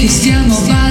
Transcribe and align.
que 0.00 0.08
se 0.08 0.32
amou 0.32 0.89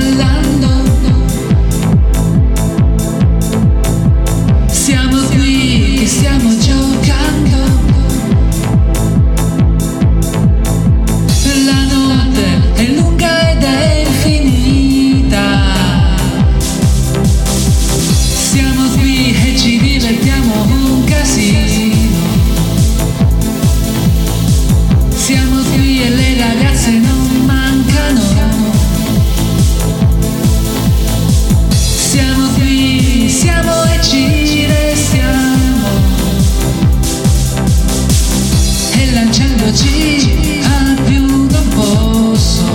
Oggi 39.69 40.59
a 40.63 40.95
più 41.05 41.27
non 41.27 41.67
posso. 41.75 42.65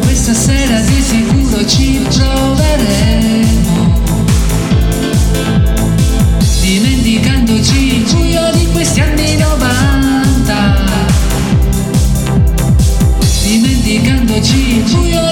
Questa 0.00 0.34
sera 0.34 0.80
di 0.80 1.00
sicuro 1.00 1.66
ci 1.66 2.02
troveremo. 2.02 4.02
Dimenticandoci 6.60 7.96
il 7.96 8.02
buio 8.12 8.50
di 8.52 8.66
questi 8.72 9.00
anni 9.00 9.38
90 9.38 10.74
Dimenticandoci 13.44 14.76
il 14.76 14.82
buio 14.90 15.25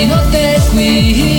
qui 0.00 1.29